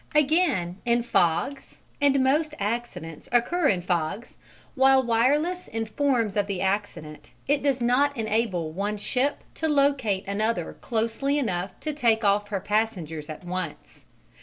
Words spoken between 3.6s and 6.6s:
in fogs, while wireless informs of the